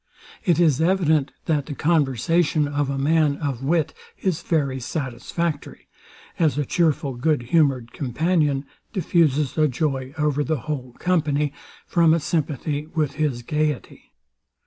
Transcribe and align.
It 0.43 0.59
is 0.59 0.81
evident, 0.81 1.31
that 1.45 1.67
the 1.67 1.75
conversation 1.75 2.67
of 2.67 2.89
a 2.89 2.97
man 2.97 3.37
of 3.37 3.63
wit 3.63 3.93
is 4.19 4.41
very 4.41 4.79
satisfactory; 4.79 5.89
as 6.39 6.57
a 6.57 6.65
chearful 6.65 7.13
good 7.13 7.43
humoured 7.53 7.91
companion 7.91 8.65
diffuses 8.93 9.55
a 9.59 9.67
joy 9.67 10.15
over 10.17 10.43
the 10.43 10.61
whole 10.61 10.93
company, 10.93 11.53
from 11.85 12.15
a 12.15 12.19
sympathy 12.19 12.87
with 12.87 13.11
his 13.21 13.43
gaiety. 13.43 14.11